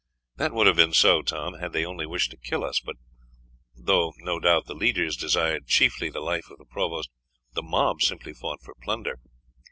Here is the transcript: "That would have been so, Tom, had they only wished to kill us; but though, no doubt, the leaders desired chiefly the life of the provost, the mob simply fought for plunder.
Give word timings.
"That 0.37 0.51
would 0.53 0.65
have 0.65 0.77
been 0.77 0.93
so, 0.93 1.21
Tom, 1.21 1.59
had 1.59 1.73
they 1.73 1.85
only 1.85 2.07
wished 2.07 2.31
to 2.31 2.37
kill 2.37 2.63
us; 2.63 2.79
but 2.79 2.95
though, 3.75 4.13
no 4.17 4.39
doubt, 4.39 4.65
the 4.65 4.73
leaders 4.73 5.15
desired 5.15 5.67
chiefly 5.67 6.09
the 6.09 6.19
life 6.21 6.49
of 6.49 6.57
the 6.57 6.65
provost, 6.65 7.11
the 7.53 7.61
mob 7.61 8.01
simply 8.01 8.33
fought 8.33 8.63
for 8.63 8.73
plunder. 8.81 9.19